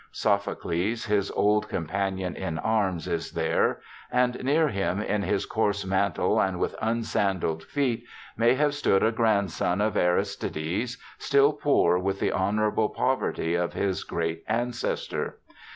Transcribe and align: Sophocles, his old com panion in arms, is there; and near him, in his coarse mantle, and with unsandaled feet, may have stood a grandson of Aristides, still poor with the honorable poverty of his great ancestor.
Sophocles, 0.11 1.05
his 1.05 1.29
old 1.29 1.69
com 1.69 1.85
panion 1.85 2.35
in 2.35 2.57
arms, 2.57 3.07
is 3.07 3.33
there; 3.33 3.81
and 4.11 4.43
near 4.43 4.67
him, 4.69 4.99
in 4.99 5.21
his 5.21 5.45
coarse 5.45 5.85
mantle, 5.85 6.41
and 6.41 6.59
with 6.59 6.73
unsandaled 6.81 7.61
feet, 7.63 8.05
may 8.35 8.55
have 8.55 8.73
stood 8.73 9.03
a 9.03 9.11
grandson 9.11 9.79
of 9.79 9.95
Aristides, 9.95 10.97
still 11.19 11.53
poor 11.53 11.99
with 11.99 12.19
the 12.19 12.31
honorable 12.31 12.89
poverty 12.89 13.53
of 13.53 13.73
his 13.73 14.03
great 14.03 14.43
ancestor. 14.47 15.37